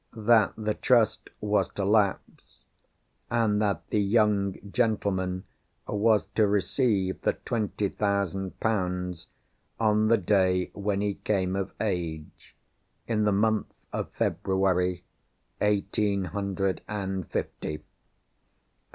[0.17, 2.63] That the Trust was to lapse,
[3.29, 5.43] and that the young gentleman
[5.87, 9.27] was to receive the twenty thousand pounds
[9.79, 12.55] on the day when he came of age,
[13.05, 15.03] in the month of February,
[15.61, 17.83] eighteen hundred and fifty.